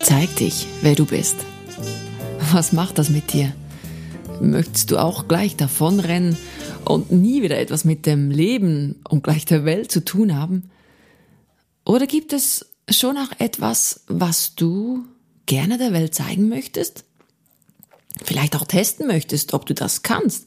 [0.00, 1.36] Zeig dich, wer du bist.
[2.52, 3.52] Was macht das mit dir?
[4.40, 6.36] Möchtest du auch gleich davonrennen
[6.84, 10.70] und nie wieder etwas mit dem Leben und gleich der Welt zu tun haben?
[11.84, 15.04] Oder gibt es schon auch etwas, was du
[15.46, 17.04] gerne der Welt zeigen möchtest?
[18.22, 20.46] Vielleicht auch testen möchtest, ob du das kannst?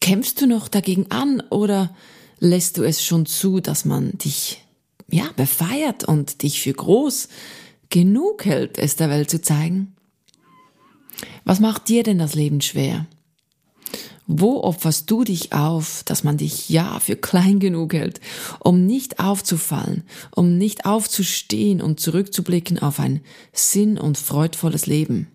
[0.00, 1.94] Kämpfst du noch dagegen an oder
[2.38, 4.64] lässt du es schon zu, dass man dich
[5.08, 7.28] ja befeiert und dich für groß
[7.90, 9.94] genug hält, es der Welt zu zeigen?
[11.44, 13.06] Was macht dir denn das Leben schwer?
[14.26, 18.20] Wo opferst du dich auf, dass man dich ja für klein genug hält,
[18.58, 20.02] um nicht aufzufallen,
[20.34, 23.20] um nicht aufzustehen und zurückzublicken auf ein
[23.52, 25.28] sinn- und freudvolles Leben?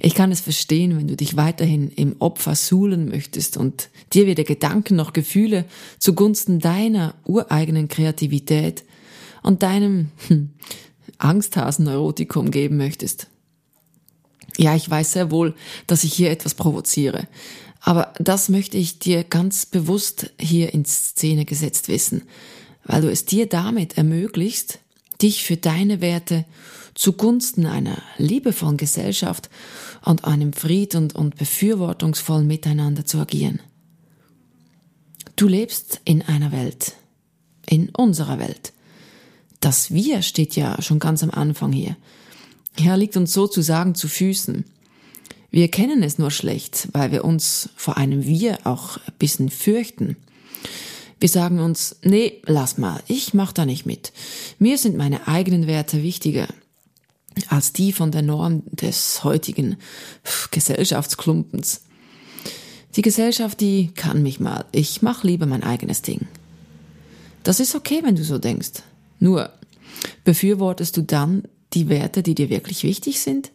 [0.00, 4.44] Ich kann es verstehen, wenn du dich weiterhin im Opfer suhlen möchtest und dir weder
[4.44, 5.66] Gedanken noch Gefühle
[5.98, 8.84] zugunsten deiner ureigenen Kreativität
[9.42, 10.50] und deinem hm,
[11.18, 13.28] Angsthasen-Neurotikum geben möchtest.
[14.56, 15.54] Ja, ich weiß sehr wohl,
[15.86, 17.26] dass ich hier etwas provoziere.
[17.80, 22.22] Aber das möchte ich dir ganz bewusst hier in Szene gesetzt wissen,
[22.84, 24.80] weil du es dir damit ermöglicht,
[25.22, 26.44] dich für deine Werte
[26.94, 29.50] zugunsten einer liebevollen Gesellschaft
[30.04, 33.60] und einem fried- und, und befürwortungsvollen Miteinander zu agieren.
[35.36, 36.94] Du lebst in einer Welt,
[37.66, 38.72] in unserer Welt.
[39.60, 41.96] Das Wir steht ja schon ganz am Anfang hier.
[42.78, 44.64] Herr liegt uns sozusagen zu Füßen.
[45.50, 50.16] Wir kennen es nur schlecht, weil wir uns vor einem Wir auch ein bisschen fürchten.
[51.18, 54.12] Wir sagen uns, nee, lass mal, ich mach da nicht mit.
[54.58, 56.46] Mir sind meine eigenen Werte wichtiger
[57.48, 59.76] als die von der Norm des heutigen
[60.50, 61.82] Gesellschaftsklumpens.
[62.96, 64.64] Die Gesellschaft, die kann mich mal.
[64.72, 66.26] Ich mach lieber mein eigenes Ding.
[67.42, 68.82] Das ist okay, wenn du so denkst.
[69.18, 69.52] Nur,
[70.24, 73.52] befürwortest du dann die Werte, die dir wirklich wichtig sind?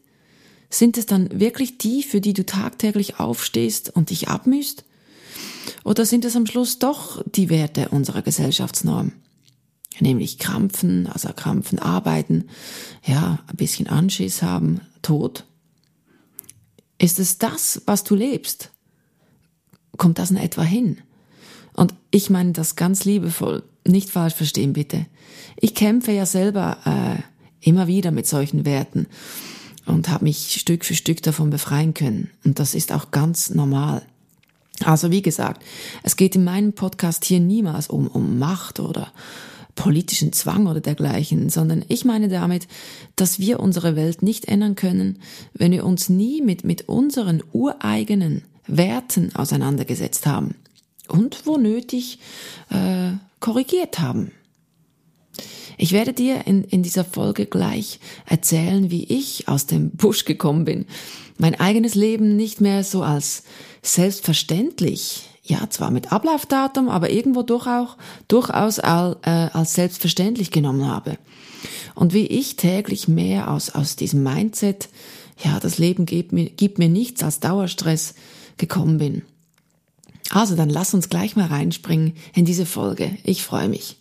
[0.70, 4.86] Sind es dann wirklich die, für die du tagtäglich aufstehst und dich abmühst?
[5.84, 9.14] Oder sind es am Schluss doch die Werte unserer Gesellschaftsnorm?
[10.00, 12.46] Nämlich krampfen, also krampfen, arbeiten,
[13.06, 15.46] ja, ein bisschen Anschiss haben, Tod.
[16.98, 18.72] Ist es das, was du lebst?
[19.98, 21.00] Kommt das in etwa hin?
[21.74, 25.06] Und ich meine das ganz liebevoll, nicht falsch verstehen bitte.
[25.58, 29.08] Ich kämpfe ja selber äh, immer wieder mit solchen Werten
[29.86, 32.30] und habe mich Stück für Stück davon befreien können.
[32.44, 34.04] Und das ist auch ganz normal.
[34.84, 35.64] Also wie gesagt,
[36.04, 39.12] es geht in meinem Podcast hier niemals um, um Macht oder
[39.76, 42.68] politischen Zwang oder dergleichen, sondern ich meine damit,
[43.16, 45.20] dass wir unsere Welt nicht ändern können,
[45.54, 50.56] wenn wir uns nie mit, mit unseren ureigenen Werten auseinandergesetzt haben
[51.08, 52.20] und wo nötig
[52.70, 54.32] äh, korrigiert haben.
[55.78, 60.64] Ich werde dir in, in dieser Folge gleich erzählen, wie ich aus dem Busch gekommen
[60.64, 60.86] bin.
[61.38, 63.44] Mein eigenes Leben nicht mehr so als
[63.82, 67.98] selbstverständlich, ja, zwar mit Ablaufdatum, aber irgendwo durch auch,
[68.28, 71.18] durchaus all, äh, als selbstverständlich genommen habe.
[71.96, 74.88] Und wie ich täglich mehr aus, aus diesem Mindset,
[75.44, 78.14] ja, das Leben gibt mir, gibt mir nichts als Dauerstress
[78.58, 79.24] gekommen bin.
[80.30, 83.18] Also dann lass uns gleich mal reinspringen in diese Folge.
[83.24, 83.98] Ich freue mich.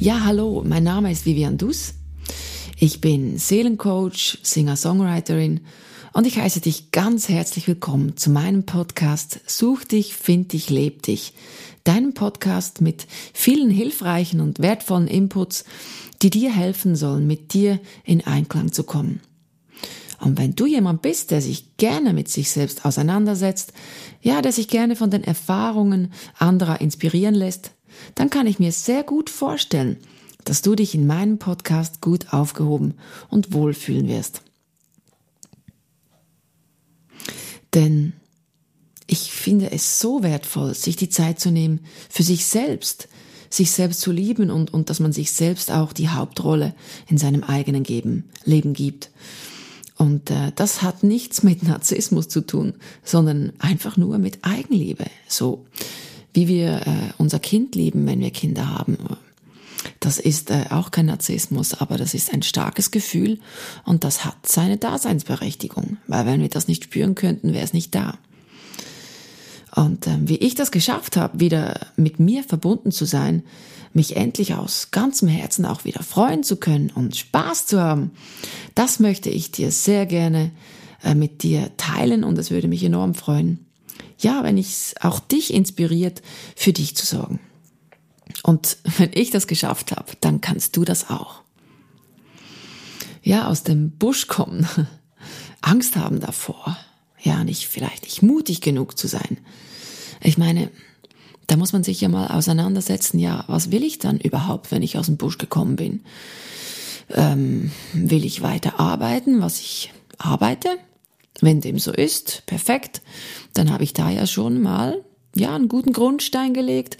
[0.00, 1.94] Ja, hallo, mein Name ist Vivian Dus.
[2.78, 5.60] Ich bin Seelencoach, Singer-Songwriterin
[6.14, 11.02] und ich heiße dich ganz herzlich willkommen zu meinem Podcast Such dich, find dich, leb
[11.02, 11.34] dich.
[11.82, 15.64] Deinem Podcast mit vielen hilfreichen und wertvollen Inputs,
[16.22, 19.20] die dir helfen sollen, mit dir in Einklang zu kommen.
[20.20, 23.72] Und wenn du jemand bist, der sich gerne mit sich selbst auseinandersetzt,
[24.22, 27.72] ja, der sich gerne von den Erfahrungen anderer inspirieren lässt,
[28.14, 29.96] dann kann ich mir sehr gut vorstellen,
[30.44, 32.94] dass du dich in meinem Podcast gut aufgehoben
[33.30, 34.42] und wohlfühlen wirst.
[37.74, 38.12] Denn
[39.06, 43.08] ich finde es so wertvoll, sich die Zeit zu nehmen für sich selbst,
[43.50, 46.74] sich selbst zu lieben und, und dass man sich selbst auch die Hauptrolle
[47.08, 49.10] in seinem eigenen Geben, Leben gibt.
[49.96, 55.04] Und äh, das hat nichts mit Narzissmus zu tun, sondern einfach nur mit Eigenliebe.
[55.28, 55.66] So
[56.32, 58.98] wie wir äh, unser Kind lieben, wenn wir Kinder haben.
[60.00, 63.38] Das ist äh, auch kein Narzissmus, aber das ist ein starkes Gefühl
[63.84, 67.94] und das hat seine Daseinsberechtigung, weil wenn wir das nicht spüren könnten, wäre es nicht
[67.94, 68.18] da.
[69.74, 73.42] Und äh, wie ich das geschafft habe, wieder mit mir verbunden zu sein,
[73.92, 78.10] mich endlich aus ganzem Herzen auch wieder freuen zu können und Spaß zu haben,
[78.74, 80.50] das möchte ich dir sehr gerne
[81.02, 83.64] äh, mit dir teilen und es würde mich enorm freuen,
[84.18, 86.22] ja, wenn es auch dich inspiriert,
[86.56, 87.40] für dich zu sorgen.
[88.42, 91.42] Und wenn ich das geschafft habe, dann kannst du das auch.
[93.22, 94.68] Ja, aus dem Busch kommen,
[95.62, 96.76] Angst haben davor,
[97.22, 99.38] ja, nicht vielleicht nicht mutig genug zu sein.
[100.20, 100.70] Ich meine,
[101.46, 104.98] da muss man sich ja mal auseinandersetzen, ja, was will ich dann überhaupt, wenn ich
[104.98, 106.04] aus dem Busch gekommen bin?
[107.10, 110.68] Ähm, will ich weiter arbeiten, was ich arbeite?
[111.40, 113.02] Wenn dem so ist, perfekt,
[113.52, 116.98] dann habe ich da ja schon mal ja einen guten Grundstein gelegt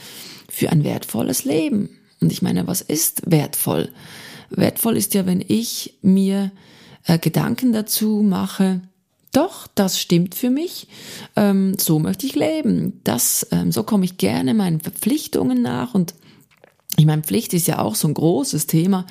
[0.48, 1.90] für ein wertvolles Leben.
[2.20, 3.90] Und ich meine, was ist wertvoll?
[4.50, 6.52] Wertvoll ist ja, wenn ich mir
[7.06, 8.80] äh, Gedanken dazu mache,
[9.32, 10.86] doch, das stimmt für mich.
[11.34, 13.00] Ähm, so möchte ich leben.
[13.02, 16.14] Das, ähm, so komme ich gerne meinen Verpflichtungen nach und
[16.96, 19.06] ich meine, Pflicht ist ja auch so ein großes Thema.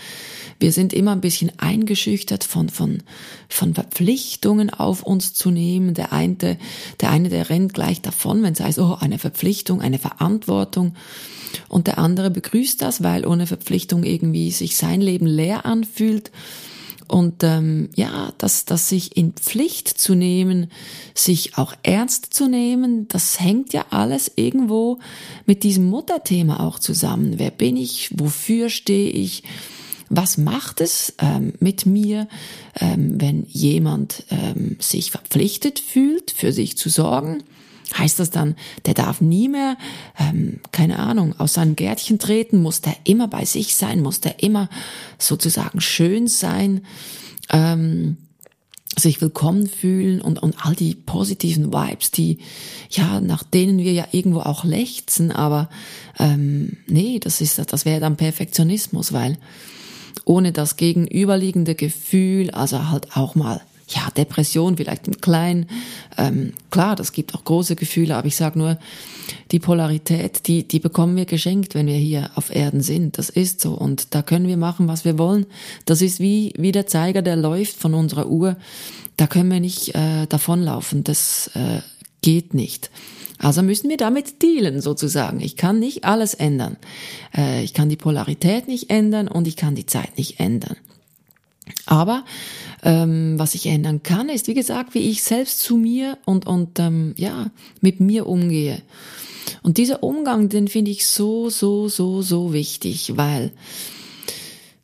[0.59, 3.03] Wir sind immer ein bisschen eingeschüchtert von, von,
[3.49, 5.93] von Verpflichtungen auf uns zu nehmen.
[5.93, 6.57] Der eine,
[7.01, 10.95] der eine, der rennt gleich davon, wenn es heißt, oh, eine Verpflichtung, eine Verantwortung.
[11.67, 16.31] Und der andere begrüßt das, weil ohne Verpflichtung irgendwie sich sein Leben leer anfühlt.
[17.07, 20.71] Und ähm, ja, das, das sich in Pflicht zu nehmen,
[21.13, 24.99] sich auch ernst zu nehmen, das hängt ja alles irgendwo
[25.45, 27.39] mit diesem Mutterthema auch zusammen.
[27.39, 28.09] Wer bin ich?
[28.17, 29.43] Wofür stehe ich?
[30.09, 32.27] Was macht es ähm, mit mir,
[32.79, 37.43] ähm, wenn jemand ähm, sich verpflichtet fühlt, für sich zu sorgen?
[37.97, 38.55] Heißt das dann,
[38.85, 39.77] der darf nie mehr,
[40.19, 42.61] ähm, keine Ahnung, aus seinem Gärtchen treten?
[42.61, 44.01] Muss der immer bei sich sein?
[44.01, 44.69] Muss der immer
[45.17, 46.85] sozusagen schön sein?
[47.49, 48.17] Ähm,
[48.99, 52.39] sich willkommen fühlen und, und all die positiven Vibes, die,
[52.89, 55.69] ja, nach denen wir ja irgendwo auch lechzen, aber
[56.19, 59.37] ähm, nee, das ist, das wäre dann Perfektionismus, weil
[60.25, 65.67] ohne das gegenüberliegende Gefühl, also halt auch mal ja, Depression vielleicht im Kleinen.
[66.17, 68.77] Ähm, klar, das gibt auch große Gefühle, aber ich sage nur,
[69.51, 73.17] die Polarität, die, die bekommen wir geschenkt, wenn wir hier auf Erden sind.
[73.17, 73.73] Das ist so.
[73.73, 75.45] Und da können wir machen, was wir wollen.
[75.85, 78.57] Das ist wie, wie der Zeiger, der läuft von unserer Uhr.
[79.17, 81.03] Da können wir nicht äh, davonlaufen.
[81.03, 81.81] Das äh,
[82.21, 82.89] geht nicht.
[83.37, 85.41] Also müssen wir damit dealen, sozusagen.
[85.41, 86.77] Ich kann nicht alles ändern.
[87.35, 90.77] Äh, ich kann die Polarität nicht ändern und ich kann die Zeit nicht ändern.
[91.85, 92.25] Aber
[92.83, 96.79] ähm, was ich ändern kann, ist, wie gesagt, wie ich selbst zu mir und, und
[96.79, 97.51] ähm, ja,
[97.81, 98.81] mit mir umgehe.
[99.61, 103.51] Und dieser Umgang, den finde ich so, so, so, so wichtig, weil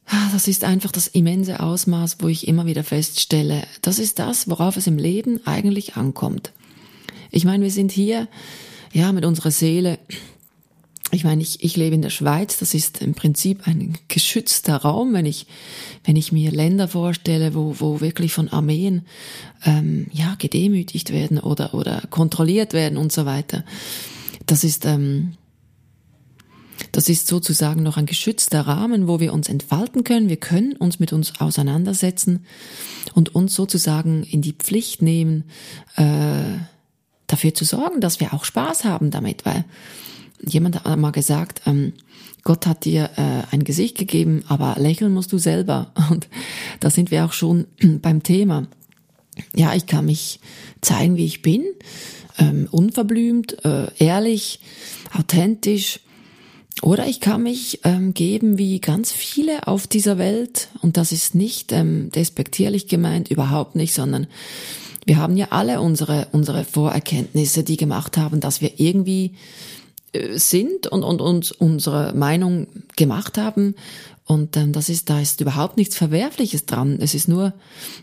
[0.06, 4.50] ah, das ist einfach das immense Ausmaß, wo ich immer wieder feststelle, das ist das,
[4.50, 6.52] worauf es im Leben eigentlich ankommt.
[7.31, 8.28] Ich meine, wir sind hier,
[8.92, 10.00] ja, mit unserer Seele
[11.11, 15.13] ich meine, ich, ich lebe in der Schweiz, das ist im Prinzip ein geschützter Raum,
[15.13, 15.47] wenn ich,
[16.03, 19.03] wenn ich mir Länder vorstelle, wo, wo wirklich von Armeen
[19.65, 23.65] ähm, ja, gedemütigt werden oder, oder kontrolliert werden und so weiter.
[24.45, 25.33] Das ist, ähm,
[26.91, 30.29] das ist sozusagen noch ein geschützter Rahmen, wo wir uns entfalten können.
[30.29, 32.45] Wir können uns mit uns auseinandersetzen
[33.13, 35.45] und uns sozusagen in die Pflicht nehmen,
[35.95, 36.57] äh,
[37.27, 39.65] dafür zu sorgen, dass wir auch Spaß haben damit, weil
[40.45, 41.94] jemand hat mal gesagt, ähm,
[42.44, 45.91] Gott hat dir äh, ein Gesicht gegeben, aber lächeln musst du selber.
[46.09, 46.27] Und
[46.80, 47.65] da sind wir auch schon
[48.01, 48.68] beim Thema.
[49.56, 50.39] Ja, ich kann mich
[50.81, 51.63] zeigen, wie ich bin,
[52.38, 54.59] ähm, unverblümt, äh, ehrlich,
[55.18, 56.02] authentisch.
[56.81, 60.69] Oder ich kann mich ähm, geben wie ganz viele auf dieser Welt.
[60.81, 64.28] Und das ist nicht ähm, despektierlich gemeint, überhaupt nicht, sondern
[65.06, 69.33] wir haben ja alle unsere, unsere Vorerkenntnisse, die gemacht haben, dass wir irgendwie
[70.33, 73.75] sind und, und uns unsere Meinung gemacht haben.
[74.25, 76.99] Und ähm, das ist, da ist überhaupt nichts Verwerfliches dran.
[77.01, 77.54] Es ist nur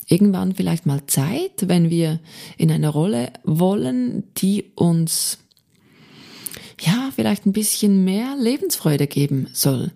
[0.09, 2.21] irgendwann vielleicht mal Zeit, wenn wir
[2.57, 5.39] in eine Rolle wollen, die uns
[6.81, 9.93] ja vielleicht ein bisschen mehr Lebensfreude geben soll.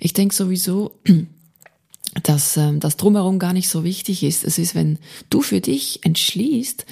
[0.00, 0.98] Ich denke sowieso,
[2.22, 4.44] dass ähm, das drumherum gar nicht so wichtig ist.
[4.44, 4.98] Es ist, wenn
[5.30, 6.86] du für dich entschließt,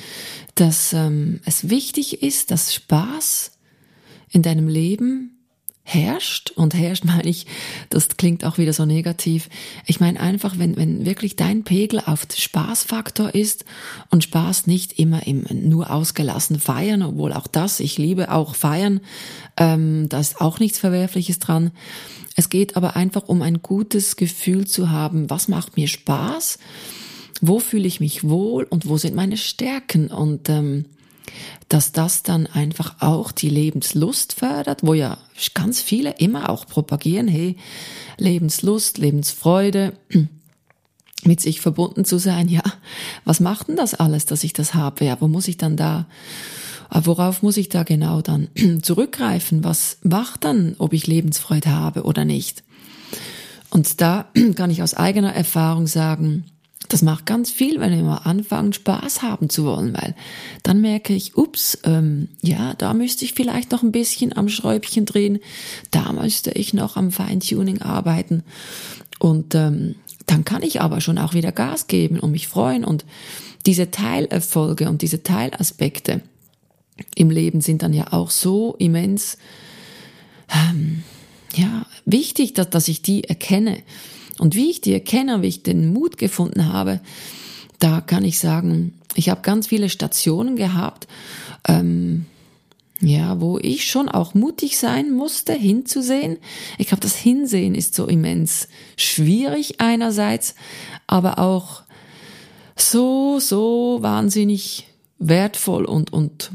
[0.57, 3.53] dass ähm, es wichtig ist, dass Spaß
[4.31, 5.37] in deinem Leben
[5.89, 7.47] herrscht, und herrscht meine ich,
[7.91, 9.49] das klingt auch wieder so negativ.
[9.87, 13.65] Ich meine einfach, wenn, wenn wirklich dein Pegel auf Spaßfaktor ist
[14.11, 19.01] und Spaß nicht immer im nur ausgelassen feiern, obwohl auch das, ich liebe auch feiern,
[19.57, 21.71] ähm, da ist auch nichts Verwerfliches dran.
[22.35, 26.59] Es geht aber einfach um ein gutes Gefühl zu haben, was macht mir Spaß,
[27.41, 30.87] wo fühle ich mich wohl und wo sind meine Stärken und ähm,
[31.69, 35.19] dass das dann einfach auch die Lebenslust fördert, wo ja
[35.55, 37.57] ganz viele immer auch propagieren, hey,
[38.19, 39.93] Lebenslust, Lebensfreude,
[41.25, 42.63] mit sich verbunden zu sein, ja,
[43.25, 45.05] was macht denn das alles, dass ich das habe?
[45.05, 46.07] Ja, wo muss ich dann da
[46.89, 48.49] Aber worauf muss ich da genau dann
[48.83, 49.65] zurückgreifen?
[49.65, 52.63] Was macht dann, ob ich Lebensfreude habe oder nicht?
[53.71, 56.45] Und da kann ich aus eigener Erfahrung sagen,
[56.89, 60.15] das macht ganz viel, wenn wir mal anfangen, Spaß haben zu wollen, weil
[60.63, 65.07] dann merke ich, ups, ähm, ja, da müsste ich vielleicht noch ein bisschen am Schräubchen
[65.07, 65.41] drehen,
[65.91, 68.43] da müsste ich noch am Feintuning arbeiten.
[69.19, 72.85] Und ähm, dann kann ich aber schon auch wieder Gas geben und mich freuen.
[72.85, 73.05] Und
[73.65, 76.21] diese Teilerfolge und diese Teilaspekte
[77.15, 79.39] im Leben sind dann ja auch so immens
[80.51, 81.03] ähm,
[81.55, 83.79] ja wichtig, dass, dass ich die erkenne
[84.39, 87.01] und wie ich die erkenne, wie ich den Mut gefunden habe,
[87.79, 91.07] da kann ich sagen, ich habe ganz viele Stationen gehabt,
[91.67, 92.27] ähm,
[93.01, 96.39] ja, wo ich schon auch mutig sein musste, hinzusehen.
[96.79, 100.55] Ich glaube, das Hinsehen ist so immens schwierig einerseits,
[101.07, 101.83] aber auch
[102.75, 104.87] so, so wahnsinnig
[105.19, 106.53] wertvoll und, und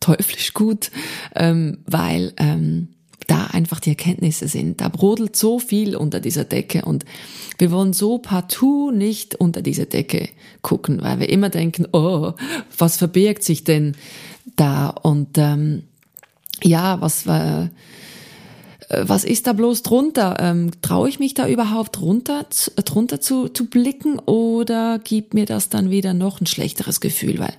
[0.00, 0.90] teuflisch gut,
[1.34, 2.88] ähm, weil ähm,
[3.26, 4.80] da einfach die Erkenntnisse sind.
[4.80, 7.04] Da brodelt so viel unter dieser Decke und
[7.58, 10.28] wir wollen so partout nicht unter diese Decke
[10.62, 12.32] gucken, weil wir immer denken, oh,
[12.76, 13.96] was verbirgt sich denn
[14.56, 14.88] da?
[14.88, 15.84] Und ähm,
[16.62, 17.26] ja, was.
[17.26, 17.68] Äh,
[18.90, 20.36] was ist da bloß drunter?
[20.38, 22.46] Ähm, Traue ich mich da überhaupt runter,
[22.84, 27.38] drunter zu, zu blicken oder gibt mir das dann wieder noch ein schlechteres Gefühl?
[27.38, 27.54] Weil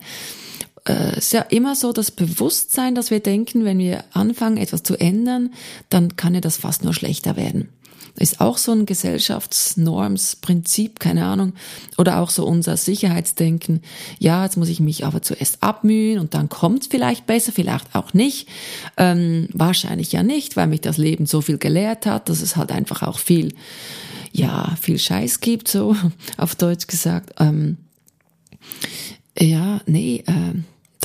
[0.88, 4.98] äh, ist ja immer so das Bewusstsein, dass wir denken, wenn wir anfangen, etwas zu
[5.00, 5.54] ändern,
[5.90, 7.70] dann kann ja das fast nur schlechter werden.
[8.18, 11.52] Ist auch so ein Gesellschaftsnormsprinzip, keine Ahnung.
[11.98, 13.82] Oder auch so unser Sicherheitsdenken.
[14.20, 18.14] Ja, jetzt muss ich mich aber zuerst abmühen und dann kommt's vielleicht besser, vielleicht auch
[18.14, 18.48] nicht.
[18.96, 22.72] Ähm, wahrscheinlich ja nicht, weil mich das Leben so viel gelehrt hat, dass es halt
[22.72, 23.54] einfach auch viel,
[24.32, 25.94] ja, viel Scheiß gibt, so
[26.38, 27.34] auf Deutsch gesagt.
[27.40, 27.76] Ähm,
[29.38, 30.54] ja, nee, äh,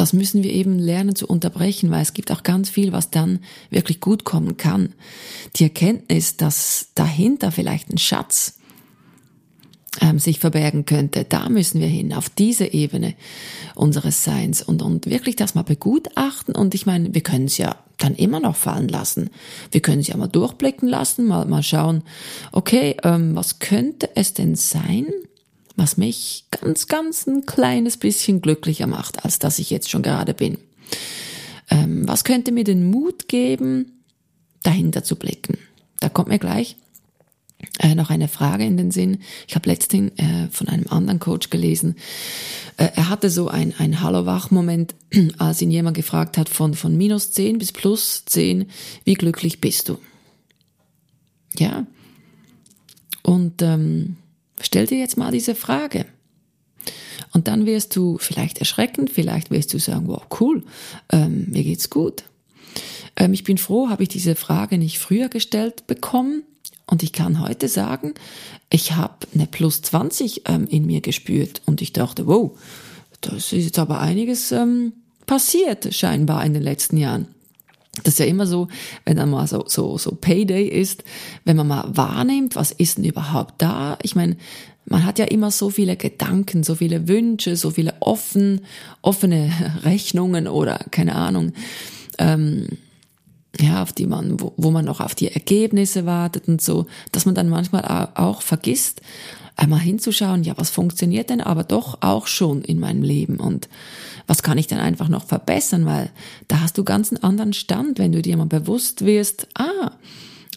[0.01, 3.41] das müssen wir eben lernen zu unterbrechen, weil es gibt auch ganz viel, was dann
[3.69, 4.95] wirklich gut kommen kann.
[5.57, 8.59] Die Erkenntnis, dass dahinter vielleicht ein Schatz
[10.01, 13.15] ähm, sich verbergen könnte, da müssen wir hin, auf diese Ebene
[13.75, 16.55] unseres Seins und, und wirklich das mal begutachten.
[16.55, 19.29] Und ich meine, wir können es ja dann immer noch fallen lassen.
[19.71, 22.05] Wir können es ja mal durchblicken lassen, mal, mal schauen,
[22.53, 25.09] okay, ähm, was könnte es denn sein,
[25.77, 30.35] was mich ganz, ganz ein kleines bisschen glücklicher macht, als dass ich jetzt schon gerade
[30.35, 30.59] bin.
[31.71, 34.03] Ähm, was könnte mir den Mut geben,
[34.63, 35.59] dahinter zu blicken?
[36.01, 36.77] Da kommt mir gleich
[37.79, 39.19] äh, noch eine Frage in den Sinn.
[39.47, 41.97] Ich habe letztens äh, von einem anderen Coach gelesen.
[42.77, 44.95] Äh, er hatte so ein, ein Hallo-Wach-Moment,
[45.39, 48.67] als ihn jemand gefragt hat von, von minus 10 bis plus 10,
[49.05, 49.99] wie glücklich bist du?
[51.57, 51.87] Ja.
[53.23, 54.17] Und ähm,
[54.61, 56.07] Stell dir jetzt mal diese Frage.
[57.33, 60.65] Und dann wirst du vielleicht erschrecken, vielleicht wirst du sagen, wow, cool,
[61.13, 62.25] ähm, mir geht's gut.
[63.17, 66.43] Ähm, ich bin froh, habe ich diese Frage nicht früher gestellt bekommen.
[66.87, 68.15] Und ich kann heute sagen,
[68.69, 71.63] ich habe eine Plus 20 ähm, in mir gespürt.
[71.67, 72.59] Und ich dachte, wow,
[73.21, 74.95] das ist jetzt aber einiges ähm,
[75.27, 77.29] passiert scheinbar in den letzten Jahren.
[78.05, 78.69] Das ist ja immer so,
[79.05, 81.03] wenn dann mal so, so, so Payday ist,
[81.45, 83.99] wenn man mal wahrnimmt, was ist denn überhaupt da?
[84.03, 84.37] Ich meine,
[84.87, 88.63] man hat ja immer so viele Gedanken, so viele Wünsche, so viele offen,
[89.03, 91.53] offene Rechnungen oder keine Ahnung,
[92.19, 92.69] ähm,
[93.59, 97.27] ja, auf die man, wo, wo man noch auf die Ergebnisse wartet und so, dass
[97.27, 99.03] man dann manchmal auch vergisst,
[99.61, 103.69] einmal hinzuschauen, ja, was funktioniert denn aber doch auch schon in meinem Leben und
[104.27, 106.11] was kann ich denn einfach noch verbessern, weil
[106.49, 109.93] da hast du ganz einen anderen Stand, wenn du dir mal bewusst wirst, ah,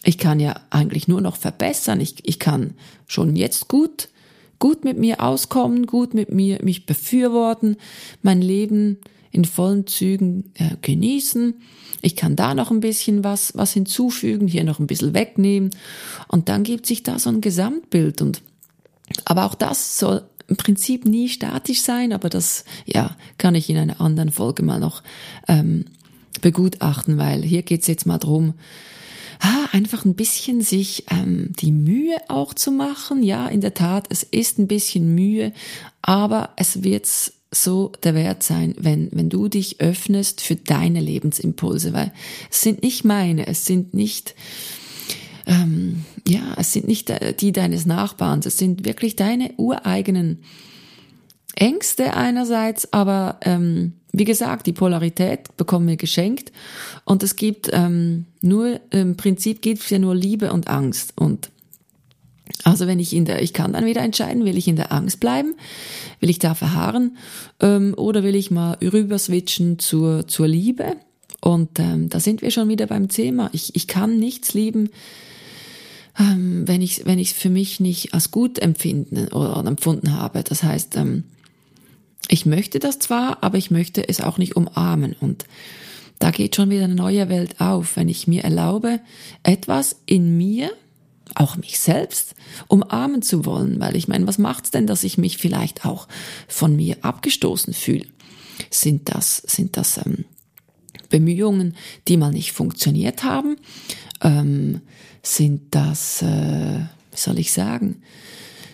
[0.04, 2.74] ich kann ja eigentlich nur noch verbessern, ich, ich kann
[3.06, 4.08] schon jetzt gut,
[4.58, 7.76] gut mit mir auskommen, gut mit mir mich befürworten,
[8.22, 8.98] mein Leben
[9.30, 11.54] in vollen Zügen äh, genießen.
[12.00, 15.70] Ich kann da noch ein bisschen was, was hinzufügen, hier noch ein bisschen wegnehmen.
[16.28, 18.42] Und dann gibt sich da so ein Gesamtbild und
[19.24, 23.78] aber auch das soll im Prinzip nie statisch sein, aber das ja kann ich in
[23.78, 25.02] einer anderen Folge mal noch
[25.48, 25.86] ähm,
[26.40, 28.54] begutachten, weil hier geht's jetzt mal drum,
[29.40, 33.22] ah, einfach ein bisschen sich ähm, die Mühe auch zu machen.
[33.22, 35.52] Ja, in der Tat, es ist ein bisschen Mühe,
[36.02, 37.08] aber es wird
[37.50, 42.12] so der Wert sein, wenn, wenn du dich öffnest für deine Lebensimpulse, weil
[42.50, 44.34] es sind nicht meine, es sind nicht
[45.46, 50.42] ähm, ja, es sind nicht die deines Nachbarns, es sind wirklich deine ureigenen
[51.54, 56.52] Ängste einerseits, aber ähm, wie gesagt, die Polarität bekommen wir geschenkt
[57.04, 61.50] und es gibt ähm, nur, im Prinzip gibt es ja nur Liebe und Angst und
[62.64, 65.20] Also wenn ich in der, ich kann dann wieder entscheiden, will ich in der Angst
[65.20, 65.54] bleiben,
[66.20, 67.16] will ich da verharren
[67.60, 70.96] ähm, oder will ich mal rüber switchen zur, zur Liebe.
[71.40, 73.50] Und ähm, da sind wir schon wieder beim Thema.
[73.52, 74.90] Ich, ich kann nichts lieben,
[76.18, 80.12] ähm, wenn ich wenn ich es für mich nicht als gut empfinden oder, oder empfunden
[80.12, 80.42] habe.
[80.42, 81.24] Das heißt, ähm,
[82.28, 85.14] ich möchte das zwar, aber ich möchte es auch nicht umarmen.
[85.20, 85.44] Und
[86.18, 89.00] da geht schon wieder eine neue Welt auf, wenn ich mir erlaube,
[89.42, 90.70] etwas in mir,
[91.34, 92.34] auch mich selbst,
[92.68, 93.80] umarmen zu wollen.
[93.80, 96.08] Weil ich meine, was macht's denn, dass ich mich vielleicht auch
[96.48, 98.06] von mir abgestoßen fühle?
[98.70, 100.24] Sind das, sind das ähm,
[101.10, 101.76] Bemühungen,
[102.08, 103.56] die mal nicht funktioniert haben?
[104.24, 104.80] Ähm,
[105.22, 108.02] sind das, äh, wie soll ich sagen,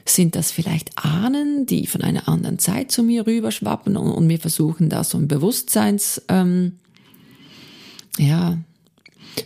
[0.05, 4.39] sind das vielleicht Ahnen, die von einer anderen Zeit zu mir rüberschwappen und, und mir
[4.39, 6.79] versuchen, da so ein Bewusstseins, ähm,
[8.19, 8.59] ja,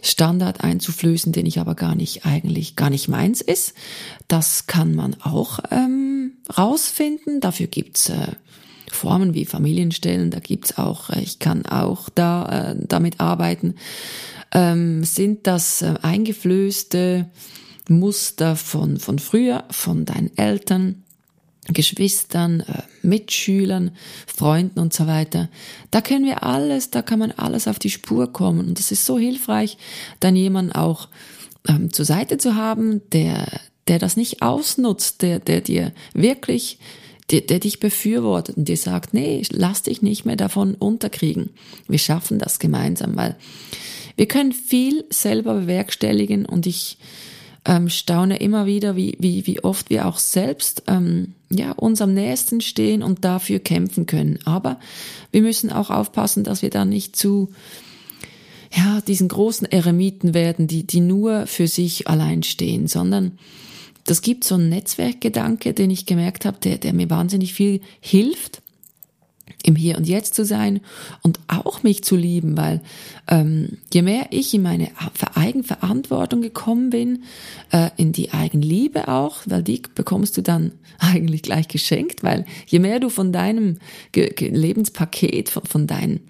[0.02, 3.74] Standard einzuflößen, den ich aber gar nicht eigentlich gar nicht meins ist.
[4.28, 7.40] Das kann man auch ähm, rausfinden.
[7.40, 8.28] Dafür gibt's äh,
[8.90, 13.74] Formen wie Familienstellen, da gibt's auch, äh, ich kann auch da äh, damit arbeiten.
[14.52, 17.28] Ähm, sind das äh, eingeflößte
[17.88, 21.04] Muster von, von früher, von deinen Eltern,
[21.68, 23.92] Geschwistern, äh, Mitschülern,
[24.26, 25.48] Freunden und so weiter.
[25.90, 28.68] Da können wir alles, da kann man alles auf die Spur kommen.
[28.68, 29.78] Und das ist so hilfreich,
[30.20, 31.08] dann jemanden auch
[31.66, 33.46] ähm, zur Seite zu haben, der,
[33.88, 36.78] der das nicht ausnutzt, der, der dir wirklich,
[37.30, 41.50] der, der dich befürwortet und dir sagt, nee, lass dich nicht mehr davon unterkriegen.
[41.88, 43.36] Wir schaffen das gemeinsam, weil
[44.16, 46.98] wir können viel selber bewerkstelligen und ich
[47.64, 52.12] ähm, staune immer wieder, wie, wie, wie oft wir auch selbst ähm, ja, uns am
[52.12, 54.38] nächsten stehen und dafür kämpfen können.
[54.44, 54.78] Aber
[55.32, 57.52] wir müssen auch aufpassen, dass wir da nicht zu
[58.76, 63.38] ja, diesen großen Eremiten werden, die, die nur für sich allein stehen, sondern
[64.04, 68.62] das gibt so einen Netzwerkgedanke, den ich gemerkt habe, der, der mir wahnsinnig viel hilft
[69.62, 70.80] im Hier und Jetzt zu sein
[71.22, 72.82] und auch mich zu lieben, weil
[73.28, 74.90] ähm, je mehr ich in meine
[75.34, 77.24] Eigenverantwortung gekommen bin,
[77.72, 82.78] äh, in die Eigenliebe auch, weil die bekommst du dann eigentlich gleich geschenkt, weil je
[82.78, 83.78] mehr du von deinem
[84.12, 86.20] Ge Ge Lebenspaket, von, von deinen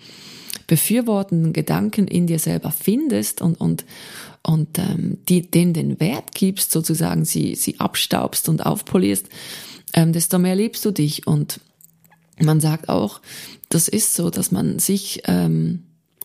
[0.67, 3.85] befürwortenden Gedanken in dir selber findest und, und,
[4.47, 9.27] und ähm, die, denen den Wert gibst, sozusagen sie, sie abstaubst und aufpolierst,
[9.95, 11.61] ähm, desto mehr liebst du dich und
[12.39, 13.21] man sagt auch,
[13.69, 15.85] das ist so, dass man sich ähm,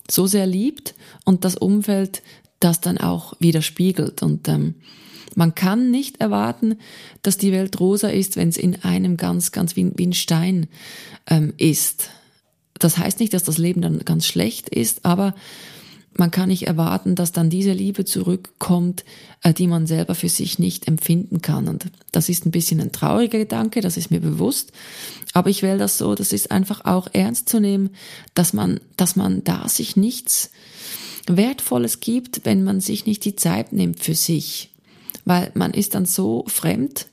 [0.09, 2.21] so sehr liebt und das Umfeld
[2.59, 4.21] das dann auch widerspiegelt.
[4.21, 4.75] Und ähm,
[5.35, 6.77] man kann nicht erwarten,
[7.21, 10.67] dass die Welt rosa ist, wenn es in einem ganz, ganz wie, wie ein Stein
[11.27, 12.09] ähm, ist.
[12.79, 15.35] Das heißt nicht, dass das Leben dann ganz schlecht ist, aber
[16.17, 19.05] man kann nicht erwarten, dass dann diese Liebe zurückkommt,
[19.41, 21.67] äh, die man selber für sich nicht empfinden kann.
[21.67, 24.71] Und das ist ein bisschen ein trauriger Gedanke, das ist mir bewusst.
[25.33, 27.91] Aber ich will das so, das ist einfach auch ernst zu nehmen,
[28.33, 30.51] dass man, dass man da sich nichts
[31.27, 34.71] Wertvolles gibt, wenn man sich nicht die Zeit nimmt für sich.
[35.25, 37.07] Weil man ist dann so fremd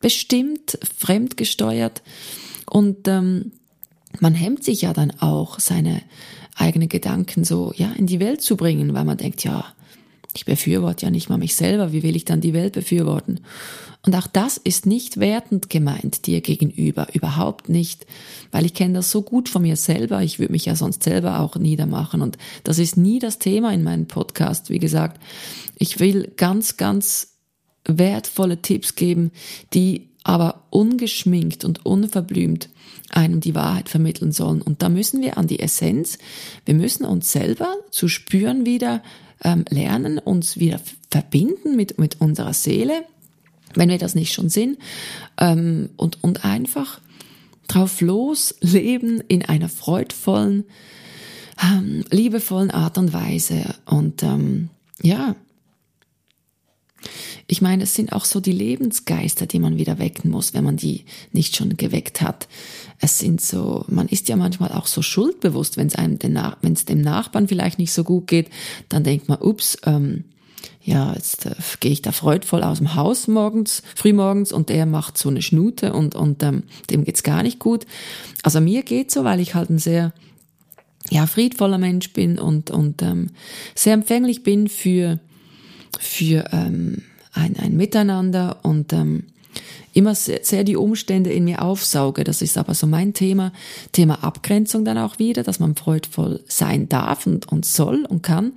[0.00, 2.02] bestimmt, fremdgesteuert
[2.66, 3.52] und ähm,
[4.20, 6.02] man hemmt sich ja dann auch, seine
[6.54, 9.64] eigenen Gedanken so ja in die Welt zu bringen, weil man denkt, ja,
[10.36, 13.40] ich befürworte ja nicht mal mich selber, wie will ich dann die Welt befürworten?
[14.04, 18.06] Und auch das ist nicht wertend gemeint dir gegenüber, überhaupt nicht,
[18.52, 21.40] weil ich kenne das so gut von mir selber, ich würde mich ja sonst selber
[21.40, 24.68] auch niedermachen und das ist nie das Thema in meinem Podcast.
[24.68, 25.20] Wie gesagt,
[25.78, 27.34] ich will ganz, ganz
[27.86, 29.30] wertvolle Tipps geben,
[29.72, 32.70] die aber ungeschminkt und unverblümt
[33.10, 34.62] einem die Wahrheit vermitteln sollen.
[34.62, 36.18] Und da müssen wir an die Essenz,
[36.64, 39.02] wir müssen uns selber zu spüren wieder
[39.44, 43.04] ähm, lernen, uns wieder verbinden mit, mit unserer Seele,
[43.74, 44.78] wenn wir das nicht schon sind,
[45.38, 47.00] ähm, und, und einfach
[47.68, 50.64] drauf los leben in einer freudvollen,
[51.62, 53.74] ähm, liebevollen Art und Weise.
[53.84, 54.70] Und ähm,
[55.02, 55.36] ja,
[57.46, 60.76] ich meine, es sind auch so die Lebensgeister, die man wieder wecken muss, wenn man
[60.76, 62.48] die nicht schon geweckt hat.
[63.00, 66.18] Es sind so, man ist ja manchmal auch so schuldbewusst, wenn es einem
[66.62, 68.48] wenn es dem Nachbarn vielleicht nicht so gut geht,
[68.88, 70.24] dann denkt man, ups, ähm,
[70.82, 75.18] ja, jetzt äh, gehe ich da freudvoll aus dem Haus morgens, frühmorgens und der macht
[75.18, 77.86] so eine Schnute und, und ähm, dem geht's gar nicht gut.
[78.42, 80.12] Also mir geht's so, weil ich halt ein sehr
[81.10, 83.30] ja, friedvoller Mensch bin und, und ähm,
[83.74, 85.20] sehr empfänglich bin für,
[85.98, 87.02] für ähm,
[87.34, 89.24] ein, ein Miteinander und ähm,
[89.92, 92.24] immer sehr, sehr die Umstände in mir aufsauge.
[92.24, 93.52] Das ist aber so mein Thema.
[93.92, 98.52] Thema Abgrenzung dann auch wieder, dass man freudvoll sein darf und, und soll und kann.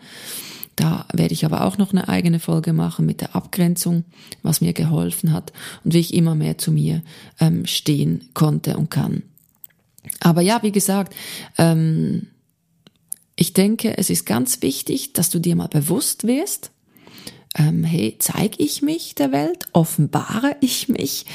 [0.75, 4.03] Da werde ich aber auch noch eine eigene Folge machen mit der Abgrenzung,
[4.43, 5.51] was mir geholfen hat
[5.83, 7.01] und wie ich immer mehr zu mir
[7.39, 9.23] ähm, stehen konnte und kann.
[10.19, 11.15] Aber ja, wie gesagt,
[11.57, 12.27] ähm,
[13.35, 16.71] ich denke, es ist ganz wichtig, dass du dir mal bewusst wirst,
[17.57, 21.25] ähm, hey, zeige ich mich der Welt, offenbare ich mich?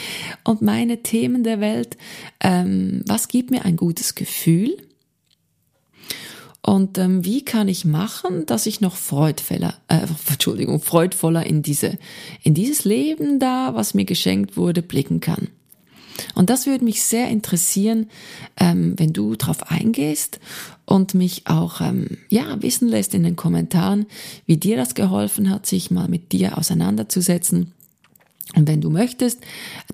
[0.45, 1.97] Und meine Themen der Welt,
[2.41, 4.77] ähm, was gibt mir ein gutes Gefühl?
[6.65, 11.99] Und ähm, wie kann ich machen, dass ich noch freudvoller, äh, Entschuldigung, freudvoller in diese,
[12.43, 15.49] in dieses Leben da, was mir geschenkt wurde, blicken kann.
[16.35, 18.09] Und das würde mich sehr interessieren,
[18.59, 20.41] ähm, wenn du darauf eingehst
[20.85, 24.07] und mich auch ähm, ja wissen lässt in den Kommentaren,
[24.47, 27.73] wie dir das geholfen hat, sich mal mit dir auseinanderzusetzen.
[28.55, 29.41] Und wenn du möchtest,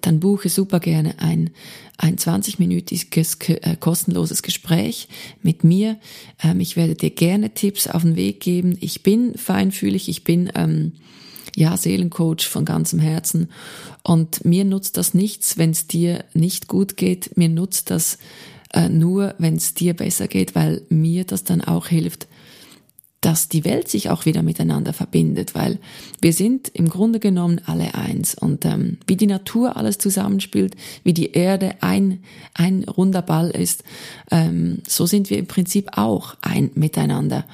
[0.00, 1.50] dann buche super gerne ein,
[1.96, 5.08] ein 20-minütiges äh, kostenloses Gespräch
[5.42, 5.96] mit mir.
[6.42, 8.76] Ähm, ich werde dir gerne Tipps auf den Weg geben.
[8.80, 10.92] Ich bin feinfühlig, ich bin ähm,
[11.56, 13.50] ja, Seelencoach von ganzem Herzen.
[14.02, 17.36] Und mir nutzt das nichts, wenn es dir nicht gut geht.
[17.36, 18.18] Mir nutzt das
[18.72, 22.28] äh, nur, wenn es dir besser geht, weil mir das dann auch hilft,
[23.20, 25.78] dass die Welt sich auch wieder miteinander verbindet, weil
[26.20, 28.34] wir sind im Grunde genommen alle eins.
[28.34, 32.22] Und ähm, wie die Natur alles zusammenspielt, wie die Erde ein,
[32.54, 33.82] ein runder Ball ist,
[34.30, 37.44] ähm, so sind wir im Prinzip auch ein miteinander.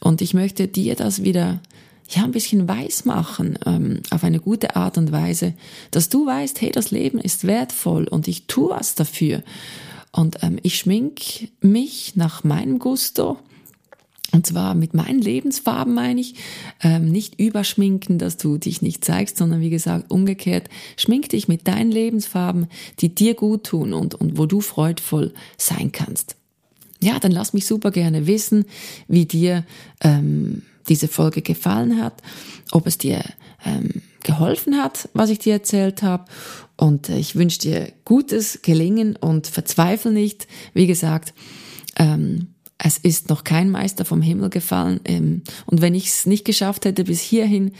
[0.00, 1.60] Und ich möchte dir das wieder
[2.08, 5.54] ja, ein bisschen weiß machen, ähm, auf eine gute Art und Weise,
[5.90, 9.42] dass du weißt, hey, das Leben ist wertvoll und ich tue was dafür.
[10.12, 13.38] Und ähm, ich schmink mich nach meinem Gusto.
[14.32, 16.34] Und zwar mit meinen Lebensfarben meine ich,
[16.82, 21.68] ähm, nicht überschminken, dass du dich nicht zeigst, sondern wie gesagt umgekehrt, schmink dich mit
[21.68, 22.68] deinen Lebensfarben,
[23.00, 26.36] die dir gut tun und, und wo du freudvoll sein kannst.
[27.02, 28.64] Ja, dann lass mich super gerne wissen,
[29.08, 29.64] wie dir
[30.02, 32.22] ähm, diese Folge gefallen hat,
[32.70, 33.22] ob es dir
[33.64, 36.24] ähm, geholfen hat, was ich dir erzählt habe.
[36.76, 40.46] Und äh, ich wünsche dir gutes Gelingen und verzweifle nicht.
[40.74, 41.34] Wie gesagt,
[41.96, 42.48] ähm,
[42.84, 45.00] es ist noch kein Meister vom Himmel gefallen.
[45.04, 47.72] Ähm, und wenn ich es nicht geschafft hätte, bis hierhin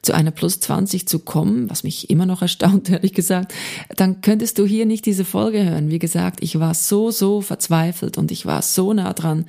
[0.00, 3.52] zu einer Plus 20 zu kommen, was mich immer noch erstaunt, ehrlich gesagt,
[3.94, 5.90] dann könntest du hier nicht diese Folge hören.
[5.90, 9.44] Wie gesagt, ich war so, so verzweifelt und ich war so nah dran,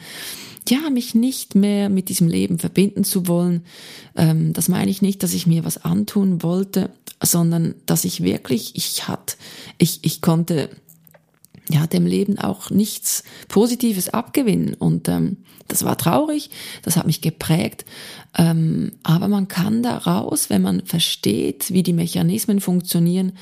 [0.69, 3.63] ja, mich nicht mehr mit diesem Leben verbinden zu wollen.
[4.15, 6.89] Ähm, das meine ich nicht, dass ich mir was antun wollte,
[7.21, 9.37] sondern dass ich wirklich, ich hat,
[9.77, 10.69] ich, ich konnte
[11.69, 16.49] ja dem Leben auch nichts Positives abgewinnen und ähm, das war traurig,
[16.83, 17.83] das hat mich geprägt,
[18.37, 23.33] ähm, aber man kann da raus, wenn man versteht, wie die Mechanismen funktionieren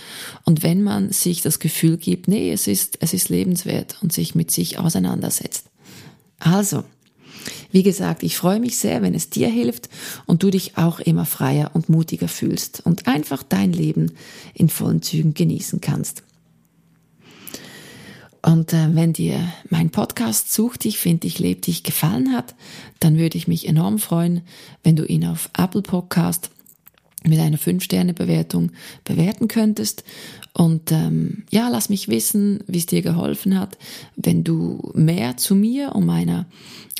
[0.43, 4.33] und wenn man sich das Gefühl gibt, nee, es ist es ist lebenswert und sich
[4.33, 5.67] mit sich auseinandersetzt.
[6.39, 6.83] Also
[7.71, 9.89] wie gesagt, ich freue mich sehr, wenn es dir hilft
[10.25, 14.13] und du dich auch immer freier und mutiger fühlst und einfach dein Leben
[14.53, 16.23] in vollen Zügen genießen kannst.
[18.41, 22.53] Und äh, wenn dir mein Podcast Such dich, find dich, leb dich gefallen hat,
[22.99, 24.41] dann würde ich mich enorm freuen,
[24.84, 26.51] wenn du ihn auf Apple Podcast
[27.27, 28.71] mit einer 5-Sterne-Bewertung
[29.03, 30.03] bewerten könntest.
[30.53, 33.77] Und ähm, ja, lass mich wissen, wie es dir geholfen hat.
[34.15, 36.45] Wenn du mehr zu mir und meiner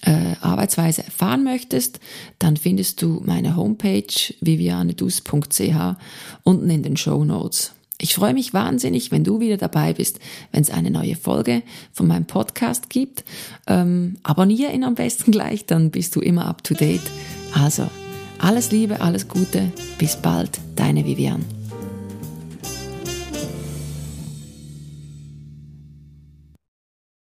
[0.02, 2.00] äh, Arbeitsweise erfahren möchtest,
[2.40, 5.96] dann findest du meine Homepage vivianedus.ch
[6.44, 7.72] unten in den Show Notes.
[7.98, 10.20] Ich freue mich wahnsinnig, wenn du wieder dabei bist,
[10.52, 13.24] wenn es eine neue Folge von meinem Podcast gibt.
[13.68, 17.02] Ähm, abonniere ihn am besten gleich, dann bist du immer up to date.
[17.54, 17.90] Also,
[18.40, 21.55] alles Liebe, alles Gute, bis bald, deine Vivian.